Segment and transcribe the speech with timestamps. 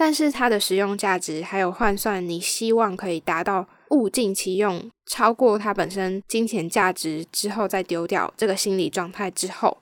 [0.00, 9.76] 但是它的实用价值还有换算，你希望可以达到物尽其用，超过它本身金钱价值之后再丢掉这个心理状态之后。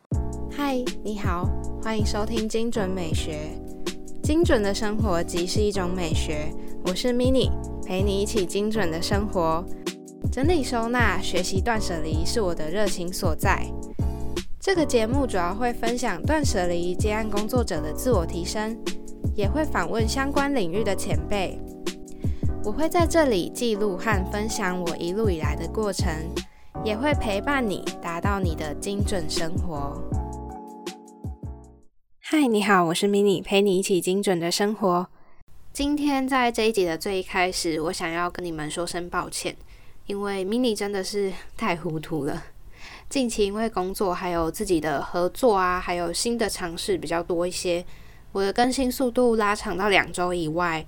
[0.50, 1.46] 嗨，你好，
[1.82, 3.60] 欢迎收听精准美学。
[4.22, 6.50] 精准的生活即是一种美学。
[6.86, 7.50] 我是 Mini，
[7.84, 9.62] 陪你一起精准的生活。
[10.32, 13.66] 整理收纳、学习断舍离是我的热情所在。
[14.58, 18.74] 这个节目主要会分享断舍离接案工作者的自我提升。
[19.36, 21.60] 也会访问相关领域的前辈，
[22.64, 26.10] 我会在这里记录和分享我一路以来的过程，
[26.82, 30.02] 也会陪伴你达到你的精准生活。
[32.18, 35.06] 嗨，你好，我是 Mini，陪你一起精准的生活。
[35.70, 39.54] 今天在这一集的最一开始，我想要跟你们说声抱歉，
[40.06, 42.42] 因为 Mini 真的是太糊涂了。
[43.10, 47.84] 近期因为工作还有自己的合作啊，还有新的尝试比较多一些。
[48.36, 50.84] 我的更新速度拉长到两周以外，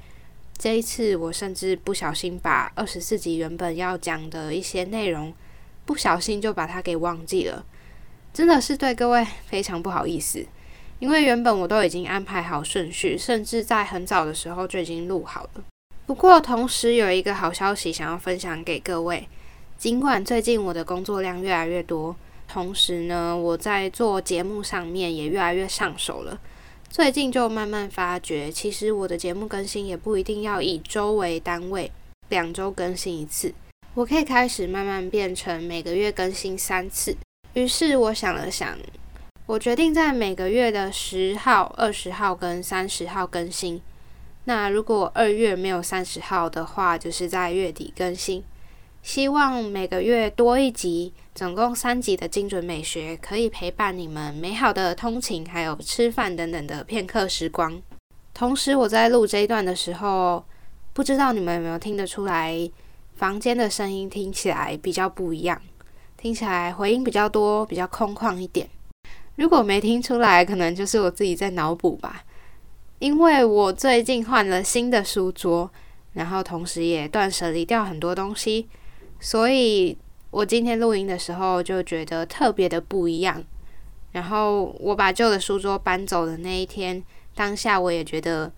[0.58, 5.32] 这一次我甚至不小心把二十四集原本要讲的一些内容，
[5.86, 7.64] 不小心就把它给忘记了，
[8.34, 10.44] 真的是对各位非常不好意思。
[10.98, 15.64] 因为原本我都已经安排好顺序，甚至在很早的时候就已经录好了。
[16.04, 19.26] 不过同时有一个好消息想要分享给各位，
[19.78, 22.14] 尽管最近我的工作量越来越多，
[22.46, 26.38] 同时呢我在做节目上面也越来越上手了。
[26.90, 31.92] 最近就慢慢发觉，其实我的节目更新也不一定要以周为单位，
[32.30, 33.52] 两周更新一次，
[33.94, 37.16] 我可以开始慢慢变成每个月更新三次。
[37.52, 38.76] 于是我想了想，
[39.46, 43.80] 我决定在每个月的十号、二十号跟三十号更新。
[44.44, 48.42] 那如果二月没有三十号的话，就是在月底更新。
[49.02, 57.80] 希望每个月多一集，总共三集的精准美学，可以陪伴你们美好的通勤，还有吃饭等等的片刻时光。
[58.34, 60.44] 同时，我在录这一段的时候，
[60.92, 62.70] 不知道你们有没有听得出来，
[63.16, 65.60] 房间的声音听起来比较不一样，
[66.16, 68.68] 听起来回音比较多，比较空旷一点。
[69.36, 72.24] 如果没听出来，可能就是我自己在脑补吧。
[72.98, 75.70] 因为我最近换了新的书桌，
[76.12, 78.68] 然后同时也断舍离掉很多东西。
[79.20, 79.96] 所以
[80.30, 83.42] 我今天录音的时候就觉得特别的不一样。
[84.12, 87.02] 然后我把旧的书桌搬走的那一天，
[87.34, 88.50] 当下我也觉得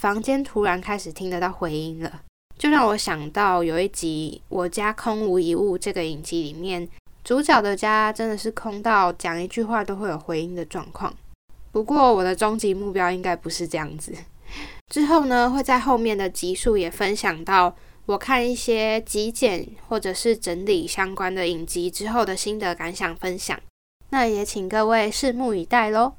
[0.00, 2.22] 房间突然开始听得到回音了，
[2.58, 6.88] 就让我想到有一集《我家空无一物》这个影集里面，
[7.22, 11.14] 主角的家真的是空到讲一句话都会有回音的状况。
[11.70, 14.12] 不过我的终极目标应该不是这样子。
[14.88, 17.76] 之后呢，会在后面的集数也分享到。
[18.06, 23.60] 我看一些极简或者是整理相关的影集之后的心得感想分享，
[24.10, 26.12] 那也请各位拭目以待喽。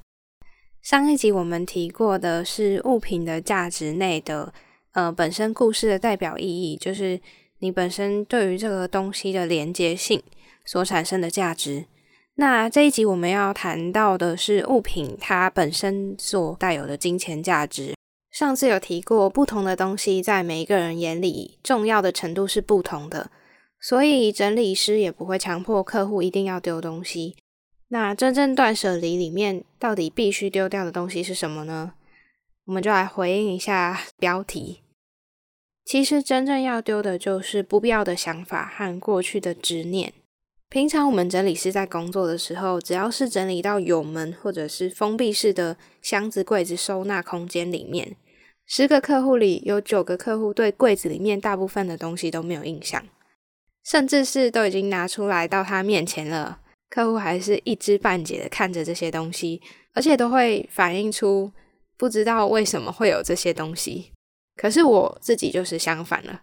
[0.82, 4.54] 上一集我们提过的是物品的价值内的
[4.92, 7.22] 呃本身故事的代表意义，就是
[7.60, 10.22] 你本身对于这个东西的连接性
[10.66, 11.86] 所产生的价值。
[12.36, 17.96] 那这一集我们要谈到的是物品它本身所带有的金钱价值。
[18.38, 23.32] 上次有提过，不同的东西在每一个人眼里重要的程度是不同的，
[23.82, 27.36] 所以整理师也不会强迫客户一定要丢东西。
[27.88, 31.94] 那真正断舍离里面到底必须丢掉的东西是什么呢？
[32.66, 34.82] 我们就来回应一下标题。
[35.84, 40.14] 其实真正要丢的就是不必要的想法和过去的执念。
[40.70, 48.16] 平常我们整理师在工作的时候，只要是整理到有门或者是封闭式的箱子、柜子收纳空间里面。
[48.70, 53.02] 十个客户里有九个客户对柜子里面大部分的东西都没有印象，
[53.86, 59.62] 甚至是都已经拿出来到他面前了，客户还是一知半解的看着这些东西，
[59.94, 61.50] 而且都会反映出
[61.98, 64.12] 不知道为什么会有这些东西。
[64.58, 66.42] 可是我自己就是相反了，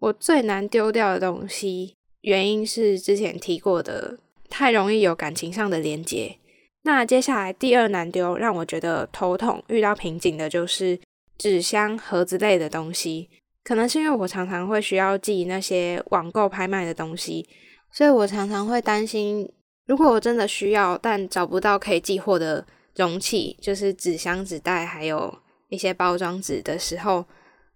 [0.00, 4.18] 我最难丢掉的东西，原因是之前提过的，
[4.50, 6.36] 太容易有感情上的连结。
[6.82, 11.00] 那接下来第二难丢，让我觉得头痛、遇到瓶颈的就是。
[11.36, 13.28] 纸箱、盒子类的东西，
[13.62, 17.48] 可能是因为我常常会需要寄那些网购拍卖的东西，
[17.90, 19.50] 所以我常常会担心，
[19.86, 22.66] 如果我真的需要，但找不到可以寄货的
[22.96, 25.36] 容器，就是纸箱、纸袋，还有
[25.68, 27.24] 一些包装纸的时候，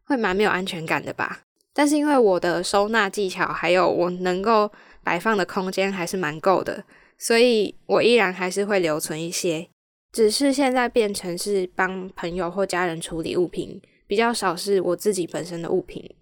[0.04, 1.40] 会蛮没有安全感的吧。
[1.74, 4.70] 但是因为我的收纳技巧，还有我能够
[5.04, 6.84] 摆放的空间还是蛮够的，
[7.16, 9.68] 所以我依然还是会留存一些。
[10.18, 16.12] 只是现在变成是帮朋友或家人处理物品，比较少是我自己本身的物品。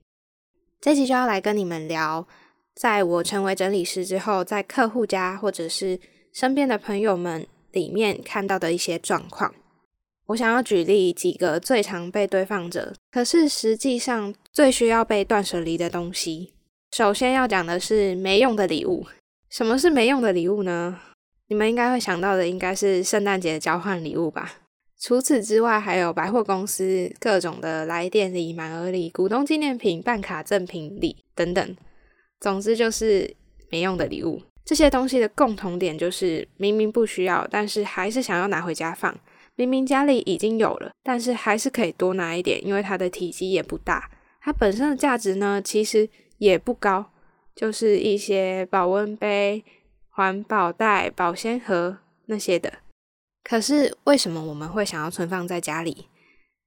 [0.83, 2.29] 这期就要来跟你们聊，
[2.75, 5.99] 在我成为整理师之后，在客户家或者是
[6.31, 9.55] 身边的朋友们里面看到的一些状况。
[10.27, 16.53] 我想要举例几个最常被堆放着，可是实际上最需要被断舍离的东西。
[16.95, 19.07] 首先要讲的是没用的礼物。
[19.49, 21.01] 什么是没用的礼物呢？
[21.49, 24.55] 你们应该会想到的应该是圣诞节交换礼物吧。
[24.99, 31.77] 除此之外，还有百货公司各种的来电礼、满额礼、股东纪念品、办卡赠品礼等等。
[32.41, 33.35] 总之就是
[33.71, 34.41] 没用的礼物。
[34.65, 39.17] 这些东西的共同点就是明明不需要，但是还是想要拿回家放。
[39.55, 44.11] 明明家里已经有了，但是还是可以多拿一点，因为它的体积也不大，
[44.41, 46.09] 它本身的价值呢其实
[46.39, 47.13] 也不高，
[47.55, 49.65] 就是一些保温杯、
[50.17, 52.73] 环保袋、保鲜盒那些的。
[53.45, 56.09] 可是为什么我们会想要存放在家里？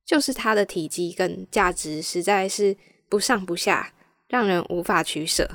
[0.05, 2.77] 就是它的体积跟价值实在是
[3.09, 3.91] 不上不下，
[4.27, 5.49] 让人无法取舍。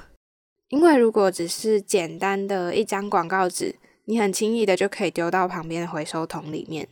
[0.71, 3.77] 因为如果只是简单的一张广告纸，
[4.07, 6.89] 你很轻易的就可以丢到旁边的回收桶里面。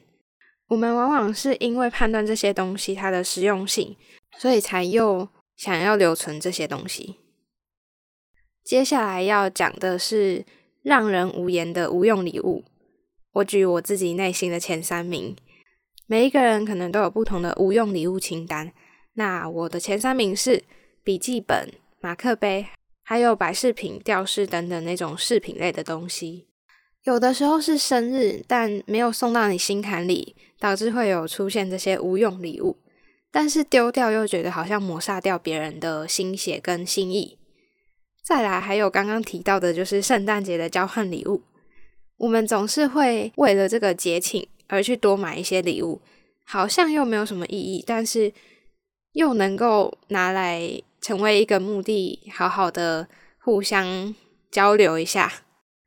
[0.68, 3.96] 我们往往是因为判断这些东西它的实用性，
[4.38, 7.16] 所以才又想要留存这些东西。
[8.64, 10.46] 接下来要讲的是
[10.82, 12.64] 让人无言的无用礼物。
[13.32, 15.34] 我举我自己内心的前三名，
[16.06, 18.72] 每一个人可能都有不同的无用礼物清单。
[19.14, 20.62] 那我的前三名是
[21.02, 22.66] 笔记本、马克杯，
[23.02, 26.48] 还有摆饰品、吊饰等等那种饰品类的东西。
[27.04, 32.78] 有的时候是生日，但没有送到你心坎里，导致会有出现这些无用礼物。
[33.30, 37.38] 但是丢掉又觉得好像抹杀掉别人的心血跟心意。
[38.24, 41.42] 再来还有刚刚提到的，就是圣诞节的交换礼物。
[42.18, 46.00] 我们总是会为了这个节庆而去多买一些礼物，
[46.44, 48.32] 好像又没有什么意义，但是
[49.12, 53.08] 又能够拿来成为一个目的，好好的
[53.40, 54.14] 互相
[54.50, 55.32] 交流一下。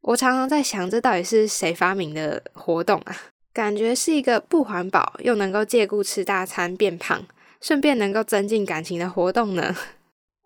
[0.02, 3.16] 我常常在想，这到底是谁发明的活动啊？
[3.54, 7.26] 感觉是一个不环保又能够借故吃大餐变胖，
[7.62, 9.74] 顺便能够增进感情的活动呢。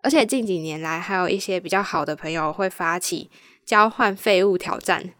[0.02, 3.30] 而且近几年来，还有一些比较好的朋友会发起
[3.64, 5.10] 交换废物挑战。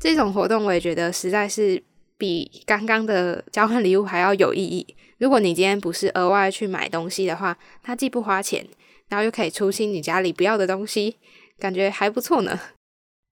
[0.00, 1.82] 这种活动我也觉得实在是
[2.16, 4.94] 比刚刚的交换礼物还要有意义。
[5.18, 8.66] 如果你今天不是额外去买东西的话，它既不花钱，
[9.08, 11.16] 然后又可以出清你家里不要的东西，
[11.58, 12.58] 感觉还不错呢。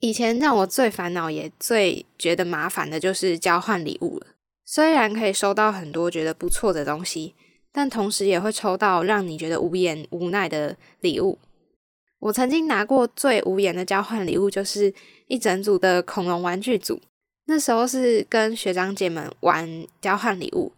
[0.00, 4.26] 以前让我最烦恼也最觉得麻烦的就是交换礼物了。
[4.64, 7.34] 虽然可以收到很多觉得不错的东西，
[7.72, 11.38] 但同时也会抽到让你觉得无言无奈的礼物。
[12.20, 14.92] 我曾经拿过最无言的交换礼物，就是
[15.28, 17.00] 一整组的恐龙玩具组。
[17.46, 20.72] 那时候是跟学长姐们玩交换礼物，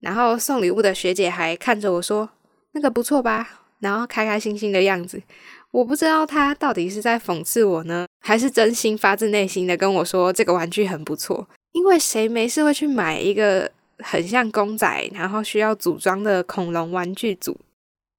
[0.00, 2.30] 然后送礼物的学姐还看着我说
[2.72, 5.22] ：“那个不错吧？”然后开开心心的样子。
[5.70, 11.46] 我不知道他到底是在讽刺我呢，还是真心发自内心的跟我说这个玩具很不错。
[11.72, 17.58] 因为谁没事会去买一个很像公仔，然后需要组装的恐龙玩具组？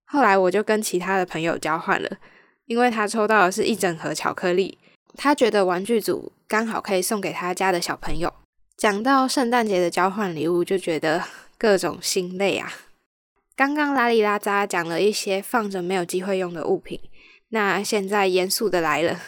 [0.05, 2.09] 后来我就跟其他的朋友交换了。
[2.67, 4.79] 因为他抽到的是一整盒巧克力，
[5.15, 8.33] 他觉得玩具组刚好可以送给他家的小朋友。
[8.75, 11.23] 讲到圣诞节的交换礼物，就觉得
[11.59, 12.73] 各种心累啊。
[13.55, 16.99] 刚刚拉里拉扎讲了一些放着没有机会用的物品，
[17.49, 19.21] 那现在严肃的来了，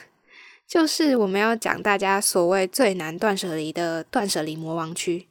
[0.67, 5.27] 就是我们要讲大家所谓最难断舍离的断舍离魔王区。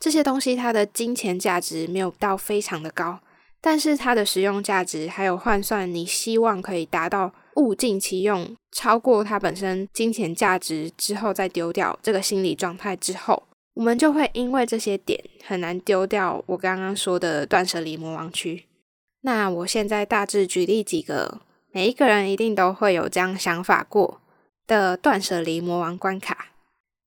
[0.00, 3.20] 这些东西它的金钱价值没有到非常的高，
[3.60, 7.32] 但是它的实用价值还有换算，你希望可以达到。
[7.56, 13.42] 物尽其用，超过它本身金钱价值之后再丢掉这个心理状态之后，
[13.74, 18.64] 我们就会因为这些点很难丢掉我刚刚说的断舍离魔王区。
[19.22, 21.40] 那我现在大致举例几个，
[21.72, 24.22] 每一个人一定都会有这样想法过
[24.66, 26.52] 的断舍离魔王关卡。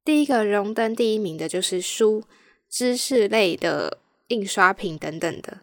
[0.03, 2.21] 第一个荣登第一名的就是书、
[2.73, 3.99] 知识类的
[4.29, 5.59] 印刷品等等的，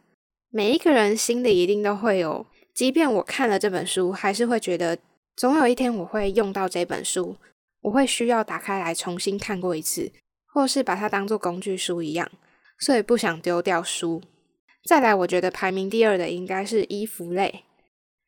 [0.49, 2.47] 每一个人心里一定都会有。
[2.73, 4.97] 即便我看了这本书，还是会觉得
[5.35, 7.37] 总有一天我会用到这本书，
[7.81, 10.13] 我会需要打开来重新看过一次，
[10.55, 12.31] 或是把它当做工具书一样，
[12.79, 14.23] 所以不想丢掉书。
[14.85, 17.65] 再来，我觉得排名第二的应该是衣服类，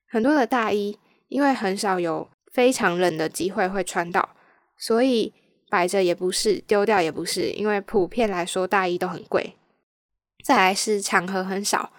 [0.08, 0.98] 很多的大衣，
[1.28, 4.30] 因为很少有非常冷的机会会穿到，
[4.76, 5.32] 所以
[5.72, 9.54] 摆着也不是，丢掉也不是，因为普遍来说大衣都很贵。
[10.44, 11.90] 再来是场合很少。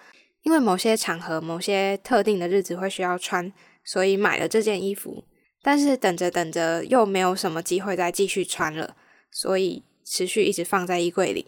[0.44, 3.51] 因为某些场合、某些特定的日子会需要穿，
[3.84, 5.24] 所以买了这件衣服。
[5.63, 8.96] 但是等着等着又没有什么机会再继续穿了，
[9.32, 11.48] 所以持续一直放在衣柜里。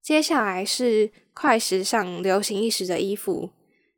[0.00, 3.50] 接下来是快时尚、流行一时的衣服，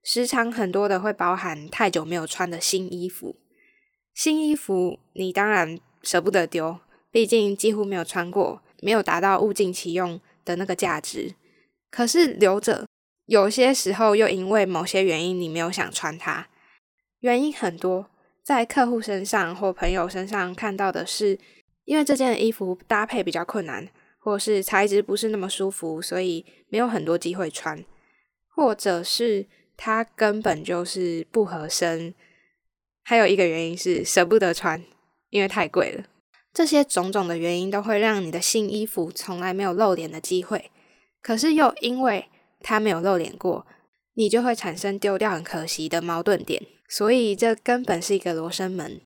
[0.03, 3.37] 时常很多的会包含太久没有穿的新衣服。
[4.15, 6.79] 新衣服你当然舍不得丢，
[7.13, 11.35] 毕竟几乎没有穿过，没有达到物尽其用的那个价值，
[11.91, 12.87] 可是留着，
[13.27, 16.49] 有些时候又因为某些原因你没有想穿它，
[17.21, 18.11] 原因很多，
[18.43, 21.39] 在客户身上或朋友身上看到的是，
[21.85, 23.87] 因为这件衣服搭配比较困难，
[24.19, 27.85] 或是材质不是那么舒服，所以没有很多机会穿，
[28.49, 32.15] 或者是它根本就是不合身，
[33.05, 34.83] 还有一个原因是舍不得穿，
[35.29, 36.05] 因为太贵了。
[36.53, 40.71] 这些种种的原因都会让你的新衣服从来没有露脸的机会，
[41.23, 42.27] 可是又因为
[42.61, 43.67] 它没有露脸过，
[44.15, 49.01] 你就会产生丢掉很可惜的矛盾点，所以这根本是一个罗生门。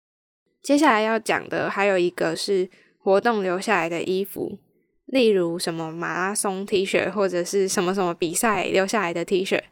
[0.60, 4.58] 接下来要讲的还有一个是活动留下来的衣服，
[5.04, 9.62] 例如什么马拉松 T 恤或者是什么什么比赛留下来的 T 恤，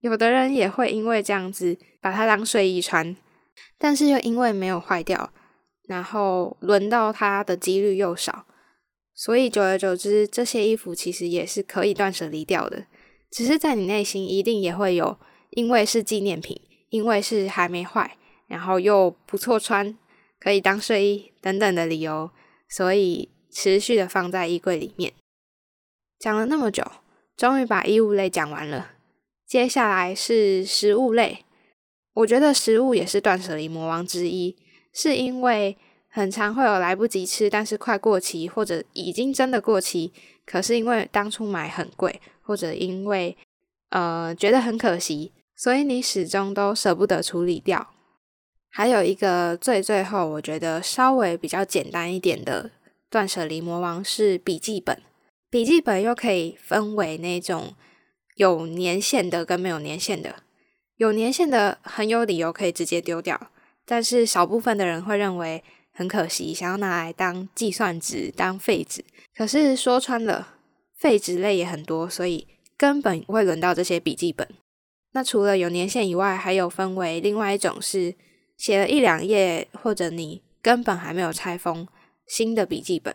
[0.00, 3.16] 有的人也会因为这样子把它当睡衣穿，
[3.78, 5.32] 但是又因为没有坏掉。
[5.86, 8.46] 然后轮到它的几率又少，
[9.14, 12.86] 所以久而久之，这些衣服其实也是可以断舍离掉的。
[13.30, 15.18] 只是在你内心一定也会有，
[15.50, 19.98] 因为是纪念品，因为是还没坏，然后又不错穿，
[20.38, 22.30] 可以当睡衣等等的理由，
[22.68, 25.12] 所以持续的放在衣柜里面。
[26.18, 26.82] 讲了那么久，
[27.36, 28.92] 终于把衣物类讲完了，
[29.46, 31.44] 接下来是食物类。
[32.14, 34.56] 我觉得食物也是断舍离魔王之一。
[34.94, 35.76] 是因为
[36.08, 40.12] 很常会有来不及吃，但是快过期或者已经真的过期，
[40.46, 43.36] 可是因为当初买很贵，或者因为
[43.90, 47.90] 呃觉得很可惜，所以你始终都舍不得处理掉。
[48.70, 52.70] 还有一个最最后，我觉得稍微比较简单一点的
[53.10, 55.02] 断舍离魔王是笔记本。
[55.50, 57.74] 笔记本又可以分为那种
[58.34, 60.42] 有年限的跟没有年限的，
[60.96, 63.50] 有年限的很有理由可以直接丢掉。
[63.86, 65.62] 但是少部分的人会认为
[65.92, 69.04] 很可惜，想要拿来当计算纸、当废纸。
[69.36, 70.54] 可是说穿了，
[70.96, 74.48] 废纸类也很多，所以根本不会轮到这些笔记本。
[75.12, 78.14] 那除了有年限以外，还有分为另外一种是
[78.56, 81.86] 写了一两页，或者你根本还没有拆封
[82.26, 83.14] 新的笔记本。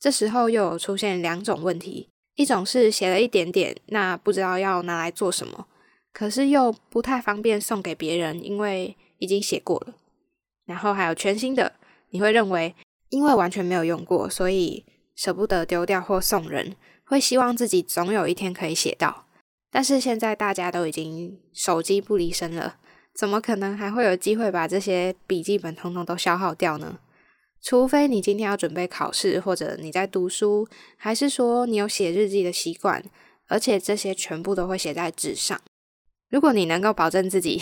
[0.00, 5.68] 这时候又有出现两种问题：一种是写了一点点，那不知道要拿来做什么，
[6.12, 8.96] 可是又不太方便送给别人，因为。
[9.22, 9.94] 已经写过了，
[10.64, 11.74] 然后还有全新的，
[12.10, 12.74] 你会认为
[13.08, 16.74] 因为完全没有用过，所以舍不得丢掉或送人，
[17.04, 19.26] 会希望自己总有一天可以写到。
[19.70, 22.78] 但是现在大家都已经手机不离身了，
[23.14, 26.98] 怎么可能还会有机会把这些笔记本通通都消耗掉呢？
[27.62, 33.04] 除非你今天要准备考试，或者你在读书，还是说你有写日记的习惯，
[33.46, 35.60] 而且这些全部都会写在纸上。
[36.28, 37.60] 如果你能够保证自己。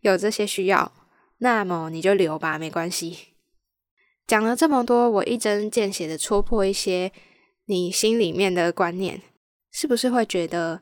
[0.00, 0.92] 有这些需要，
[1.38, 3.28] 那么你就留吧，没关系。
[4.26, 7.12] 讲了这么多，我一针见血的戳破一些
[7.66, 9.20] 你心里面的观念，
[9.72, 10.80] 是不是会觉得，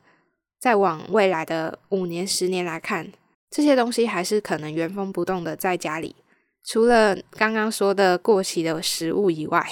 [0.59, 3.11] 再往未来的五年、十年来看，
[3.49, 6.15] 这些东西还是可能原封不动的在家里？
[6.63, 9.67] 除了刚刚说的过期的食物以外，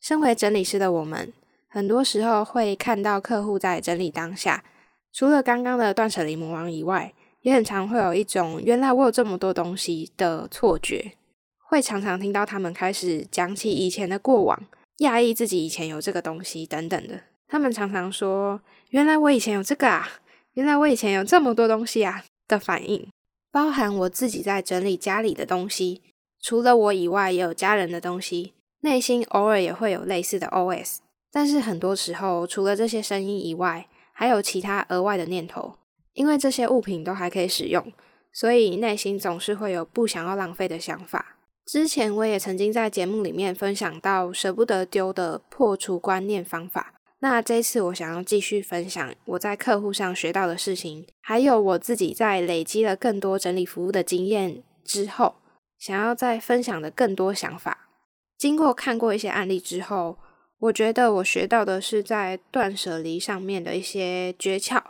[0.00, 1.32] 身为整理师的我们，
[1.68, 4.64] 很多时候会看到客户在整理当下，
[5.12, 7.12] 除了刚刚的断舍离魔王以外。
[7.42, 11.12] 也很常会有一种原来我有这么多东西的错觉，
[11.58, 14.62] 会常常听到他们开始讲起以前的过往，
[14.98, 17.20] 讶异自己以前有这个东西等等的。
[17.48, 20.08] 他们常常说：“原来我以前有这个啊，
[20.54, 23.08] 原来我以前有这么多东西啊。”的反应，
[23.52, 26.02] 包含我自己在整理家里的东西，
[26.42, 30.96] 除了我以外，也有家人的东西，内心偶尔也会有类似的 OS。
[31.30, 35.76] 但是很多时候，除了这些声音以外，还有其他额外的念头。
[36.20, 37.90] 因为这些物品都还可以使用，
[38.30, 41.38] 所以内心总是会有不想要浪费的想法。
[41.64, 46.92] 之前我也曾经在节目里面分享到舍不得丢的破除观念方法。
[47.20, 55.36] 那这次我想要继续分享我在客户上学到的事情，还有我自己在累积了更多整理服务的经验之后，
[55.78, 57.88] 想要再分享的更多想法。
[58.36, 60.18] 经过看过一些案例之后，
[60.58, 64.82] 我觉得我学到的是在断舍离上面的一些诀窍。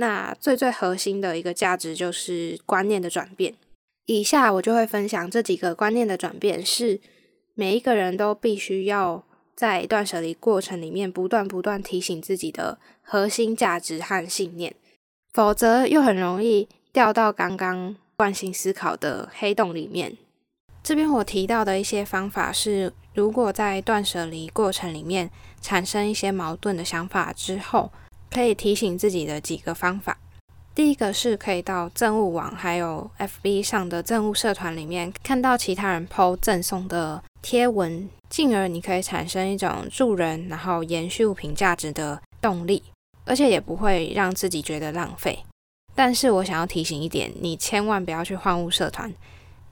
[0.00, 3.54] 那最最核心的一个价值就是观念的转变。
[4.06, 6.98] 以下我就会分享这几个观念的转变，是
[7.54, 9.22] 每一个人都必须要
[9.54, 14.74] 在断舍离过程里面不断不断提醒自己的核心价值和信念，
[15.34, 20.16] 否则又很容易掉到刚刚惯性思考的黑洞里面。
[20.82, 25.30] 这边我提到的一些方法是，如果在断舍离过程里面
[25.60, 27.92] 产生一些矛盾的想法之后。
[28.30, 30.16] 可以提醒自己的几个方法，
[30.74, 42.84] 第一个是可以到政务网还有 FB 上的政务社团里面，看到其他人 PO 赠送的贴文，进而你可以产生一种助人然后延续物品价值的动力，
[43.24, 45.44] 而且也不会让自己觉得浪费。
[45.94, 49.12] 但是我想要提醒一点，你千万不要去换物社团，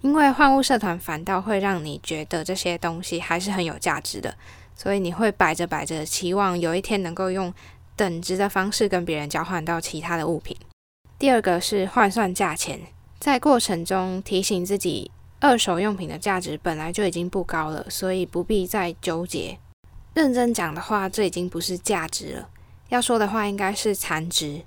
[0.00, 4.34] 因为换物社团反倒会让你觉得这些东西还是很有价值的，
[4.74, 7.54] 所以你会摆着摆着，期望有一天能够用
[7.98, 10.56] 等值的方式跟别人交换到其他的物品。
[11.18, 12.80] 第二个是换算价钱，
[13.18, 19.58] 在过程中提醒自己，二手用品的价值本来就已经不高了，所以不必再纠结。
[20.14, 22.48] 认真讲的话，这已经不是价值了，
[22.88, 24.62] 要说的话应该是残值。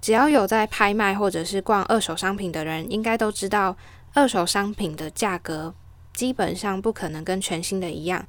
[0.00, 3.76] 只要有在拍卖或者是逛二手商品的人，应该都知道，
[4.14, 5.72] 二手商品的价格
[6.12, 8.26] 基本上不可能跟全新的一样。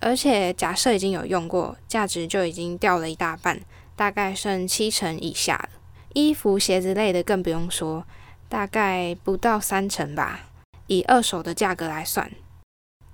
[0.00, 3.60] 而且假设已经有用过，价值就已经掉了一大半，
[3.94, 5.68] 大概剩七成以下了。
[6.14, 8.04] 衣服、鞋子类的更不用说，
[8.48, 10.48] 大概不到三成吧。
[10.86, 12.30] 以二手的价格来算。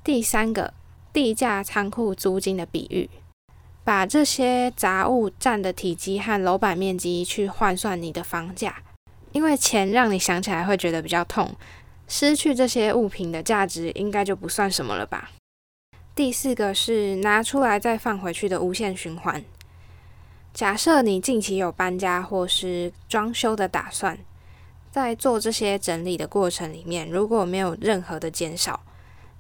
[0.03, 0.73] 第三个，
[1.13, 3.11] 地价仓库租金的比喻。
[3.85, 8.83] 把这些杂物占的体积和楼板面积去换算你的房价，
[9.31, 11.55] 因为钱让你想起来会觉得比较痛，
[12.09, 15.31] 失去这些物品的价值应该就不算什么了吧。
[16.17, 19.45] 第四个是拿出来再放回去的无限循环。
[20.55, 24.19] 假设你近期有搬家或是装修的打算，
[24.91, 28.83] 在做这些整理的过程里面，如果没有任何的减少，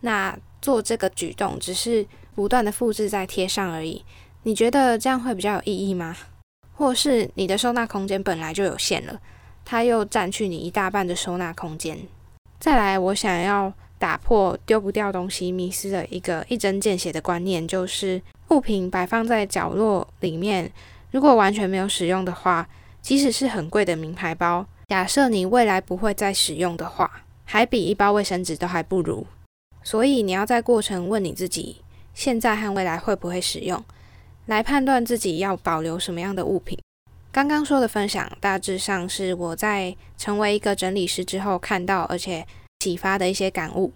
[0.01, 4.05] 那做这个举动只是不断的复制再贴上而已。
[4.43, 6.15] 你觉得这样会比较有意义吗？
[6.75, 9.19] 或是你的收纳空间本来就有限了，
[9.65, 11.99] 它又占据你一大半的收纳空间。
[12.61, 20.71] 再来，我想要打破丢不掉东西迷失的一个一针见血的观念，就是物品摆放在角落里面，
[21.11, 22.69] 如果完全没有使用的话，
[23.01, 29.27] 即使是很贵的名牌包，假设你未来不会再使用的话，还比一包卫生纸都还不如。
[29.83, 33.83] 所以你要在过程问你自己，现在和未来会不会使用？
[34.47, 36.79] 来判断自己要保留什么样的物品。
[37.33, 42.47] 刚刚说的分享，大致上是我在成为一个整理师之后看到而且
[42.87, 43.93] 启发的一些感悟。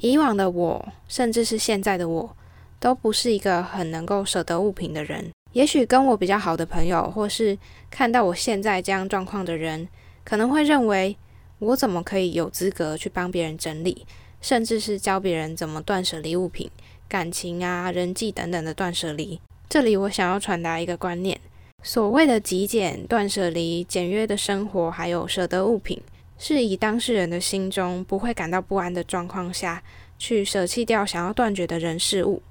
[0.00, 2.36] 以往的我，甚至是现在的我，
[2.78, 5.28] 都不是一个很能够舍得物品的人。
[5.54, 7.58] 也许跟我比较好的朋友，或是
[7.90, 9.88] 看到我现在这样状况的人，
[10.22, 11.16] 可能会认为
[11.58, 14.06] 我怎么可以有资格去帮别人整理，
[14.40, 16.70] 甚至是教别人怎么断舍离物品、
[17.08, 19.40] 感情啊、人际等等的断舍离。
[19.68, 21.40] 这里我想要传达一个观念：
[21.82, 26.00] 所谓的极简、断舍离、简约的生活，还有舍得物品，
[26.38, 29.82] 是以当事人的心中不会感到不安的状况下
[30.18, 32.42] 去舍弃掉想要断绝的人事物。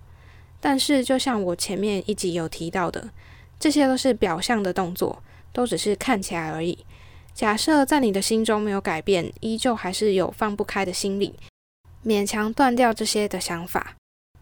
[0.59, 3.09] 但是，就像我前面一集有提到的，
[3.59, 5.23] 这些都是表象的动作，
[5.53, 6.85] 都只是看起来而已。
[7.33, 11.35] 假设在你的心中没有改变，依旧还是有放不开的心理，
[12.03, 13.95] 勉强断掉这些的想法，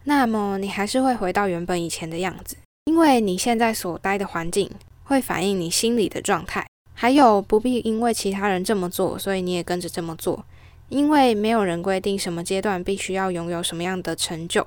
[0.04, 2.56] 那么你还是会回到原本以前的样子。
[2.86, 4.70] 因为你现在所待的环境
[5.04, 6.66] 会反映你心理的状态，
[6.98, 10.42] 还有不必因为其他人这么做，所以你也跟着这么做。
[10.88, 14.66] 因为没有人规定什么阶段必须要拥有什么样的成就，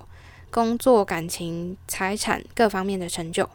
[0.52, 3.50] 工作、感情、财产各方面的成就，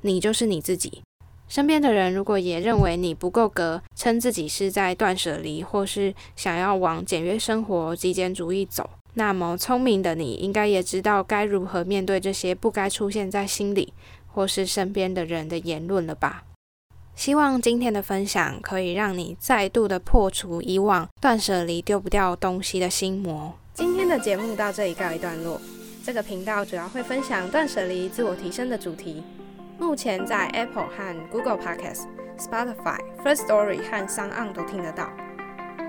[0.00, 1.02] 你就是你自己。
[1.48, 8.88] 身边的人如果也认为你不够格，称自己是在断舍离，或是想要往简约生活、极简主义走。
[9.14, 13.92] 那么聪明的你，应该也知道该如何面对这些不该出现在心里
[14.26, 16.44] 或是身边的人的言论了吧？
[17.18, 23.52] 希望今天的分享可以让你再度的破除以往断舍离丢不掉东西的心魔。
[23.74, 25.60] 今天的节目到这里告一段落。
[26.04, 29.24] 这个频道主要会分享断舍离、自我提升的主题。
[29.80, 32.04] 目前在 Apple 和 Google Podcast、
[32.38, 35.10] Spotify、First Story 和 s o n 都听得到。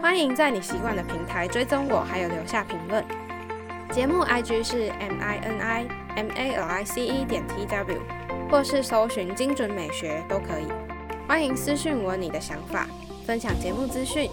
[0.01, 3.05] 欢迎在你习惯的平台追踪我，还有留下评论。
[3.91, 8.01] 节目 IG 是 M I N I M A L I C E 点 T W，
[8.49, 10.65] 或是搜寻精准美学都可以。
[11.29, 12.87] 欢迎私信我你的想法，
[13.23, 14.27] 分享节目资讯。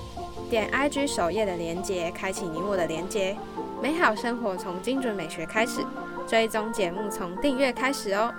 [0.49, 3.37] 点 IG 首页的连接，开启你我的连接。
[3.83, 5.85] 美好生活从精准美学开始，
[6.27, 8.33] 追踪节目从订阅开始哦。